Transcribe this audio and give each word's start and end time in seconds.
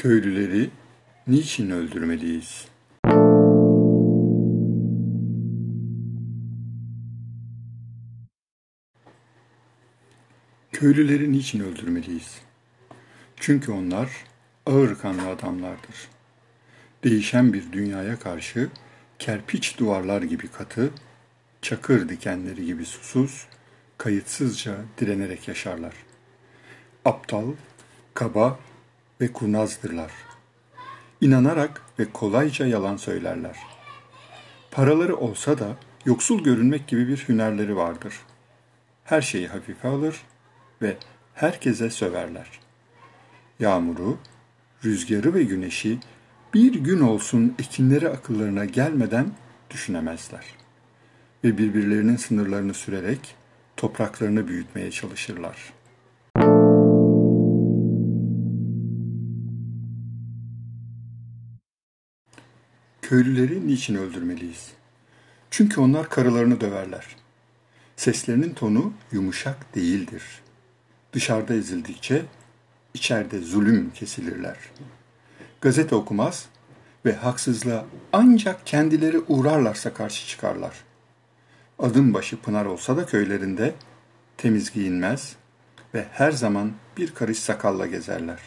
Köylüleri 0.00 0.70
niçin 1.26 1.70
öldürmeliyiz? 1.70 2.68
Köylüleri 10.72 11.32
niçin 11.32 11.60
öldürmeliyiz? 11.60 12.40
Çünkü 13.36 13.72
onlar 13.72 14.10
ağır 14.66 14.98
kanlı 14.98 15.28
adamlardır. 15.28 16.08
Değişen 17.04 17.52
bir 17.52 17.72
dünyaya 17.72 18.18
karşı 18.18 18.70
kerpiç 19.18 19.78
duvarlar 19.78 20.22
gibi 20.22 20.48
katı, 20.48 20.90
çakır 21.62 22.08
dikenleri 22.08 22.66
gibi 22.66 22.84
susuz, 22.84 23.46
kayıtsızca 23.98 24.76
direnerek 24.98 25.48
yaşarlar. 25.48 25.94
Aptal, 27.04 27.52
kaba 28.14 28.58
ve 29.20 29.32
kurnazdırlar. 29.32 30.12
İnanarak 31.20 31.82
ve 31.98 32.12
kolayca 32.12 32.66
yalan 32.66 32.96
söylerler. 32.96 33.56
Paraları 34.70 35.16
olsa 35.16 35.58
da 35.58 35.76
yoksul 36.04 36.44
görünmek 36.44 36.88
gibi 36.88 37.08
bir 37.08 37.16
hünerleri 37.28 37.76
vardır. 37.76 38.14
Her 39.04 39.22
şeyi 39.22 39.48
hafife 39.48 39.88
alır 39.88 40.22
ve 40.82 40.96
herkese 41.34 41.90
söverler. 41.90 42.48
Yağmuru, 43.58 44.18
rüzgarı 44.84 45.34
ve 45.34 45.42
güneşi 45.42 45.98
bir 46.54 46.74
gün 46.74 47.00
olsun 47.00 47.54
ekinleri 47.58 48.08
akıllarına 48.08 48.64
gelmeden 48.64 49.32
düşünemezler. 49.70 50.44
Ve 51.44 51.58
birbirlerinin 51.58 52.16
sınırlarını 52.16 52.74
sürerek 52.74 53.34
topraklarını 53.76 54.48
büyütmeye 54.48 54.90
çalışırlar.'' 54.90 55.79
Köylüleri 63.10 63.66
niçin 63.66 63.94
öldürmeliyiz? 63.94 64.72
Çünkü 65.50 65.80
onlar 65.80 66.08
karılarını 66.08 66.60
döverler. 66.60 67.06
Seslerinin 67.96 68.54
tonu 68.54 68.92
yumuşak 69.12 69.74
değildir. 69.74 70.22
Dışarıda 71.12 71.54
ezildikçe 71.54 72.22
içeride 72.94 73.38
zulüm 73.38 73.90
kesilirler. 73.90 74.56
Gazete 75.60 75.94
okumaz 75.94 76.48
ve 77.04 77.12
haksızlığa 77.12 77.84
ancak 78.12 78.66
kendileri 78.66 79.18
uğrarlarsa 79.18 79.94
karşı 79.94 80.26
çıkarlar. 80.26 80.74
Adım 81.78 82.14
başı 82.14 82.40
pınar 82.40 82.64
olsa 82.64 82.96
da 82.96 83.06
köylerinde 83.06 83.74
temiz 84.36 84.72
giyinmez 84.72 85.36
ve 85.94 86.06
her 86.12 86.32
zaman 86.32 86.72
bir 86.96 87.14
karış 87.14 87.38
sakalla 87.38 87.86
gezerler. 87.86 88.40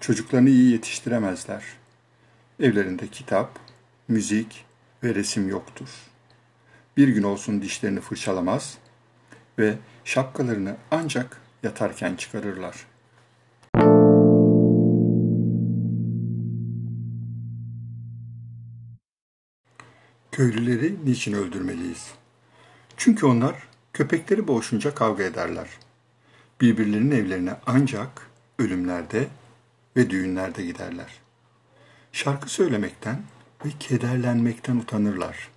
Çocuklarını 0.00 0.50
iyi 0.50 0.72
yetiştiremezler.'' 0.72 1.79
Evlerinde 2.60 3.08
kitap, 3.08 3.58
müzik 4.08 4.64
ve 5.04 5.14
resim 5.14 5.48
yoktur. 5.48 5.88
Bir 6.96 7.08
gün 7.08 7.22
olsun 7.22 7.62
dişlerini 7.62 8.00
fırçalamaz 8.00 8.78
ve 9.58 9.74
şapkalarını 10.04 10.76
ancak 10.90 11.40
yatarken 11.62 12.14
çıkarırlar. 12.14 12.86
Köylüleri 20.32 20.96
niçin 21.04 21.32
öldürmeliyiz? 21.32 22.14
Çünkü 22.96 23.26
onlar 23.26 23.68
köpekleri 23.92 24.48
boğuşunca 24.48 24.94
kavga 24.94 25.22
ederler. 25.22 25.68
Birbirlerinin 26.60 27.10
evlerine 27.10 27.56
ancak 27.66 28.30
ölümlerde 28.58 29.28
ve 29.96 30.10
düğünlerde 30.10 30.64
giderler. 30.64 31.20
Şarkı 32.12 32.50
söylemekten 32.50 33.22
ve 33.64 33.68
kederlenmekten 33.80 34.76
utanırlar. 34.76 35.50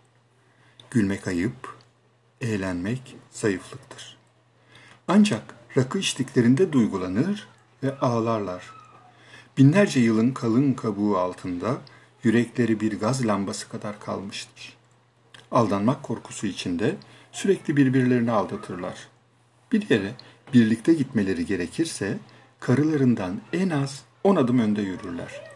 Gülmek 0.92 1.28
ayıp, 1.28 1.78
eğlenmek 2.42 3.16
zayıflıktır. 3.32 4.18
Ancak 5.08 5.56
rakı 5.78 6.00
içtiklerinde 6.00 6.74
duygulanır 6.74 7.48
ve 7.84 8.00
ağlarlar. 8.00 8.72
Binlerce 9.58 10.00
yılın 10.00 10.32
kalın 10.32 10.74
kabuğu 10.74 11.18
altında 11.18 11.78
yürekleri 12.24 12.80
bir 12.80 13.00
gaz 13.00 13.28
lambası 13.28 13.70
kadar 13.70 14.00
kalmıştır. 14.00 14.78
Aldanmak 15.52 16.04
korkusu 16.04 16.48
içinde 16.48 16.96
sürekli 17.32 17.78
birbirlerini 17.78 18.32
aldatırlar. 18.32 19.08
Bir 19.72 19.90
yere 19.90 20.12
birlikte 20.54 20.94
gitmeleri 20.94 21.46
gerekirse 21.46 22.18
karılarından 22.60 23.42
en 23.54 23.70
az 23.70 24.04
on 24.24 24.36
adım 24.36 24.60
önde 24.60 24.82
yürürler.'' 24.82 25.53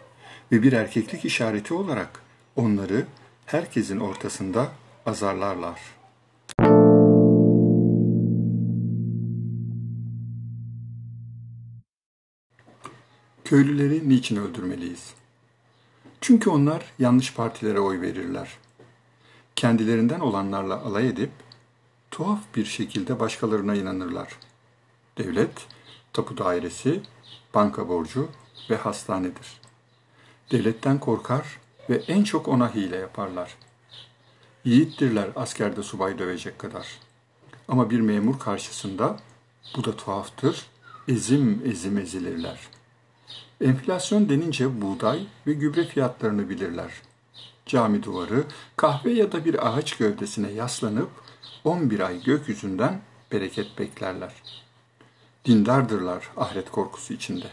Ve 0.52 0.62
bir 0.62 0.72
erkeklik 0.72 1.24
işareti 1.24 1.74
olarak 1.74 2.22
onları 2.56 3.06
herkesin 3.46 4.00
ortasında 4.00 4.68
azarlarlar. 5.06 5.80
Köylüleri 13.44 14.08
niçin 14.08 14.36
öldürmeliyiz? 14.36 15.14
Çünkü 16.20 16.50
onlar 16.50 16.84
yanlış 16.98 17.34
partilere 17.34 17.80
oy 17.80 18.00
verirler. 18.00 18.58
Kendilerinden 19.56 20.20
olanlarla 20.20 20.82
alay 20.82 21.08
edip 21.08 21.30
tuhaf 22.10 22.40
bir 22.56 22.64
şekilde 22.64 23.20
başkalarına 23.20 23.74
inanırlar. 23.74 24.38
Devlet, 25.18 25.66
tapu 26.12 26.38
dairesi, 26.38 27.02
banka 27.54 27.88
borcu 27.88 28.28
ve 28.70 28.76
hastanedir. 28.76 29.60
Devletten 30.50 31.00
korkar 31.00 31.58
ve 31.90 31.96
en 32.08 32.24
çok 32.24 32.48
ona 32.48 32.74
hile 32.74 32.96
yaparlar. 32.96 33.54
Yiğittirler 34.64 35.28
askerde 35.36 35.82
subay 35.82 36.18
dövecek 36.18 36.58
kadar. 36.58 36.86
Ama 37.68 37.90
bir 37.90 38.00
memur 38.00 38.38
karşısında 38.38 39.16
bu 39.76 39.84
da 39.84 39.96
tuhaftır, 39.96 40.66
ezim 41.08 41.62
ezim 41.64 41.98
ezilirler. 41.98 42.58
Enflasyon 43.60 44.28
denince 44.28 44.82
buğday 44.82 45.26
ve 45.46 45.52
gübre 45.52 45.84
fiyatlarını 45.84 46.48
bilirler. 46.48 46.92
Cami 47.66 48.02
duvarı, 48.02 48.44
kahve 48.76 49.12
ya 49.12 49.32
da 49.32 49.44
bir 49.44 49.68
ağaç 49.68 49.96
gövdesine 49.96 50.50
yaslanıp 50.50 51.10
11 51.64 52.00
ay 52.00 52.22
gökyüzünden 52.22 53.00
bereket 53.32 53.78
beklerler. 53.78 54.32
Dindardırlar 55.44 56.30
ahiret 56.36 56.70
korkusu 56.70 57.14
içinde. 57.14 57.50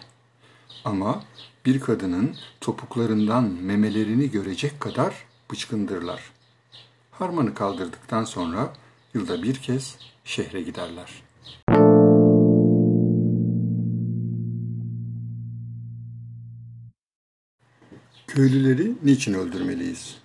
Ama 0.85 1.23
bir 1.66 1.80
kadının 1.80 2.36
topuklarından 2.62 3.44
memelerini 3.44 4.31
görecek 4.31 4.80
kadar 4.80 5.16
bıçkındırlar. 5.52 6.22
Harmanı 7.12 7.53
kaldırdıktan 7.53 8.24
sonra 8.24 8.74
yılda 9.14 9.44
bir 9.44 9.56
kez 9.56 9.98
şehre 10.24 10.62
giderler. 10.62 11.24
Köylüleri 18.28 18.94
niçin 19.03 19.34
öldürmeliyiz? 19.34 20.18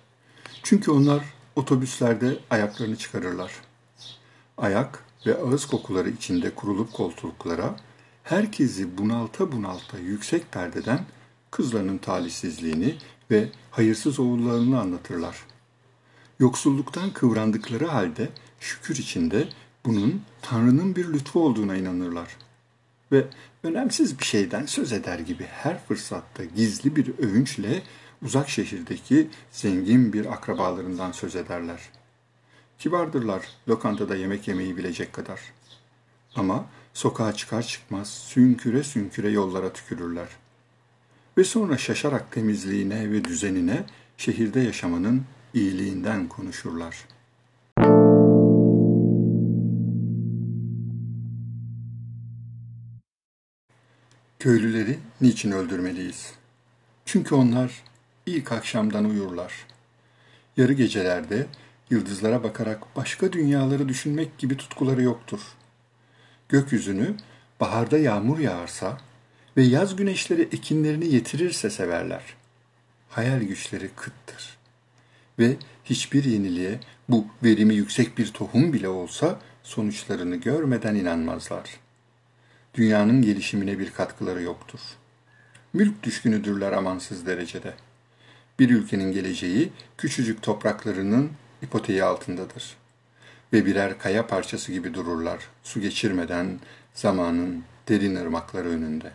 Çünkü 0.63 0.91
onlar 0.91 1.23
otobüslerde 1.55 2.37
ayaklarını 2.49 2.95
çıkarırlar. 2.95 3.51
Ayak 4.57 5.05
ve 5.25 5.37
ağız 5.37 5.65
kokuları 5.65 6.09
içinde 6.09 6.55
kurulup 6.55 6.93
koltuklara 6.93 7.75
herkesi 8.23 8.97
bunalta 8.97 9.51
bunalta 9.51 9.97
yüksek 9.97 10.51
perdeden 10.51 11.05
kızlarının 11.51 11.97
talihsizliğini 11.97 12.95
ve 13.31 13.49
hayırsız 13.71 14.19
oğullarını 14.19 14.79
anlatırlar. 14.79 15.35
Yoksulluktan 16.39 17.13
kıvrandıkları 17.13 17.85
halde 17.85 18.29
şükür 18.59 18.95
içinde 18.95 19.47
bunun 19.85 20.21
Tanrı'nın 20.41 20.95
bir 20.95 21.13
lütfu 21.13 21.45
olduğuna 21.45 21.75
inanırlar. 21.75 22.37
Ve 23.11 23.27
önemsiz 23.63 24.19
bir 24.19 24.25
şeyden 24.25 24.65
söz 24.65 24.91
eder 24.91 25.19
gibi 25.19 25.43
her 25.43 25.85
fırsatta 25.85 26.43
gizli 26.43 26.95
bir 26.95 27.17
övünçle 27.19 27.83
uzak 28.21 28.49
şehirdeki 28.49 29.29
zengin 29.51 30.13
bir 30.13 30.33
akrabalarından 30.33 31.11
söz 31.11 31.35
ederler. 31.35 31.81
Kibardırlar 32.79 33.47
lokantada 33.69 34.15
yemek 34.15 34.47
yemeyi 34.47 34.77
bilecek 34.77 35.13
kadar. 35.13 35.39
Ama 36.35 36.65
sokağa 36.93 37.33
çıkar 37.33 37.61
çıkmaz 37.61 38.09
sünküre 38.09 38.83
sünküre 38.83 39.29
yollara 39.29 39.73
tükürürler 39.73 40.27
ve 41.37 41.43
sonra 41.43 41.77
şaşarak 41.77 42.31
temizliğine 42.31 43.11
ve 43.11 43.25
düzenine 43.25 43.83
şehirde 44.17 44.59
yaşamanın 44.59 45.23
iyiliğinden 45.53 46.27
konuşurlar. 46.27 47.05
Köylüleri 54.39 54.99
niçin 55.21 55.51
öldürmeliyiz? 55.51 56.33
Çünkü 57.05 57.35
onlar 57.35 57.83
ilk 58.25 58.51
akşamdan 58.51 59.05
uyurlar. 59.05 59.53
Yarı 60.57 60.73
gecelerde 60.73 61.47
yıldızlara 61.89 62.43
bakarak 62.43 62.95
başka 62.95 63.33
dünyaları 63.33 63.89
düşünmek 63.89 64.37
gibi 64.37 64.57
tutkuları 64.57 65.01
yoktur. 65.01 65.39
Gökyüzünü 66.49 67.15
baharda 67.59 67.97
yağmur 67.97 68.39
yağarsa 68.39 68.97
ve 69.57 69.63
yaz 69.63 69.95
güneşleri 69.95 70.41
ekinlerini 70.41 71.13
yetirirse 71.13 71.69
severler. 71.69 72.23
Hayal 73.09 73.41
güçleri 73.41 73.89
kıttır. 73.95 74.57
Ve 75.39 75.55
hiçbir 75.85 76.23
yeniliğe 76.23 76.79
bu 77.09 77.27
verimi 77.43 77.75
yüksek 77.75 78.17
bir 78.17 78.27
tohum 78.27 78.73
bile 78.73 78.87
olsa 78.87 79.39
sonuçlarını 79.63 80.35
görmeden 80.35 80.95
inanmazlar. 80.95 81.69
Dünyanın 82.73 83.21
gelişimine 83.21 83.79
bir 83.79 83.91
katkıları 83.91 84.41
yoktur. 84.41 84.79
Mülk 85.73 86.03
düşkünüdürler 86.03 86.71
amansız 86.71 87.25
derecede. 87.25 87.73
Bir 88.59 88.69
ülkenin 88.69 89.11
geleceği 89.11 89.71
küçücük 89.97 90.41
topraklarının 90.41 91.31
ipoteği 91.61 92.03
altındadır. 92.03 92.77
Ve 93.53 93.65
birer 93.65 93.99
kaya 93.99 94.27
parçası 94.27 94.71
gibi 94.71 94.93
dururlar 94.93 95.39
su 95.63 95.81
geçirmeden 95.81 96.59
zamanın 96.93 97.63
derin 97.87 98.15
ırmakları 98.15 98.69
önünde. 98.69 99.11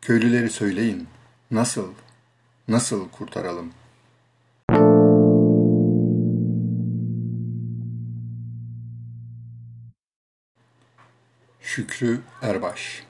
Köylüleri 0.00 0.50
söyleyin, 0.50 1.08
nasıl, 1.50 1.94
nasıl 2.68 3.08
kurtaralım?'' 3.08 3.88
Şükrü 11.78 12.20
Erbaş 12.42 13.02